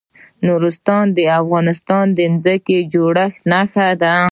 [0.45, 4.13] نورستان د افغانستان د ځمکې د جوړښت نښه ده.